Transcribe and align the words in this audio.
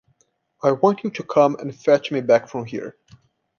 I 0.63 0.71
want 0.71 1.03
you 1.03 1.11
to 1.11 1.23
come 1.23 1.57
and 1.59 1.75
fetch 1.79 2.11
me 2.11 2.21
back 2.21 2.47
from 2.47 2.65
here. 2.65 2.97